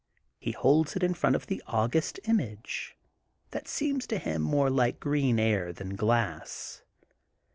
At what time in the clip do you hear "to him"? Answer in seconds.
4.07-4.41